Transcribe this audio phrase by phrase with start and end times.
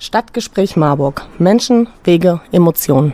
[0.00, 1.26] Stadtgespräch Marburg.
[1.38, 3.12] Menschen, Wege, Emotionen.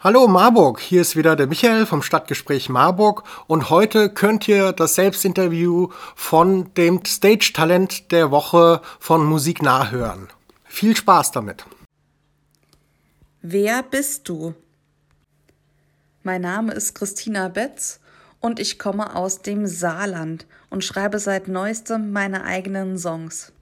[0.00, 4.96] Hallo Marburg, hier ist wieder der Michael vom Stadtgespräch Marburg und heute könnt ihr das
[4.96, 10.28] Selbstinterview von dem Stage-Talent der Woche von Musik nachhören.
[10.66, 11.64] Viel Spaß damit.
[13.40, 14.52] Wer bist du?
[16.22, 17.98] Mein Name ist Christina Betz
[18.40, 23.52] und ich komme aus dem Saarland und schreibe seit neuestem meine eigenen Songs.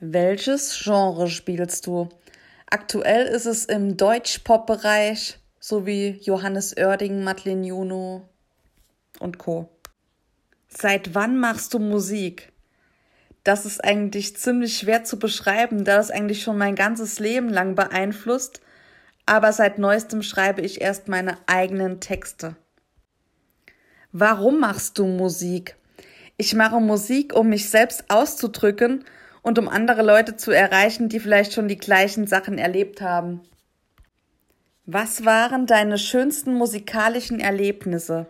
[0.00, 2.08] Welches Genre spielst du?
[2.70, 8.28] Aktuell ist es im Deutsch-Pop-Bereich, so wie Johannes Oerding, Madeleine Juno
[9.18, 9.68] und Co.
[10.68, 12.52] Seit wann machst du Musik?
[13.42, 17.74] Das ist eigentlich ziemlich schwer zu beschreiben, da das eigentlich schon mein ganzes Leben lang
[17.74, 18.60] beeinflusst,
[19.26, 22.54] aber seit neuestem schreibe ich erst meine eigenen Texte.
[24.12, 25.74] Warum machst du Musik?
[26.36, 29.04] Ich mache Musik, um mich selbst auszudrücken
[29.42, 33.40] und um andere Leute zu erreichen, die vielleicht schon die gleichen Sachen erlebt haben.
[34.86, 38.26] Was waren deine schönsten musikalischen Erlebnisse?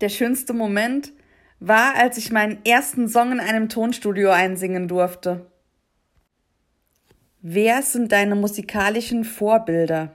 [0.00, 1.12] Der schönste Moment
[1.60, 5.46] war, als ich meinen ersten Song in einem Tonstudio einsingen durfte.
[7.40, 10.12] Wer sind deine musikalischen Vorbilder?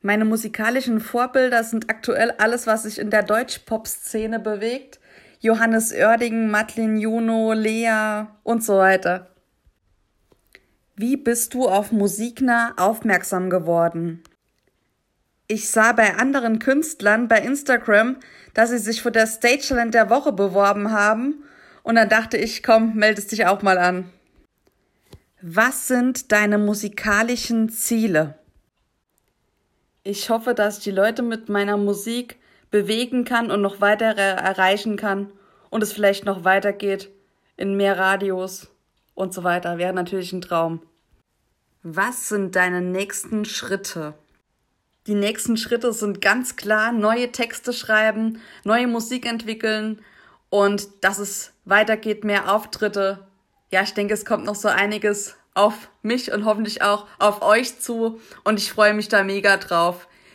[0.00, 5.00] Meine musikalischen Vorbilder sind aktuell alles, was sich in der Deutsch-Pop-Szene bewegt
[5.42, 9.34] Johannes Oerding, Madeleine Juno, Lea und so weiter.
[10.94, 14.22] Wie bist du auf Musiknah aufmerksam geworden?
[15.48, 18.18] Ich sah bei anderen Künstlern bei Instagram,
[18.54, 21.42] dass sie sich für das Stage Talent der Woche beworben haben
[21.82, 24.08] und dann dachte ich, komm, meldest dich auch mal an.
[25.40, 28.38] Was sind deine musikalischen Ziele?
[30.04, 32.38] Ich hoffe, dass die Leute mit meiner Musik
[32.72, 35.30] bewegen kann und noch weiter erreichen kann
[35.70, 37.10] und es vielleicht noch weitergeht
[37.56, 38.68] in mehr Radios
[39.14, 39.78] und so weiter.
[39.78, 40.82] Wäre natürlich ein Traum.
[41.84, 44.14] Was sind deine nächsten Schritte?
[45.06, 50.00] Die nächsten Schritte sind ganz klar neue Texte schreiben, neue Musik entwickeln
[50.48, 53.26] und dass es weitergeht, mehr Auftritte.
[53.70, 57.80] Ja, ich denke, es kommt noch so einiges auf mich und hoffentlich auch auf euch
[57.80, 60.06] zu und ich freue mich da mega drauf.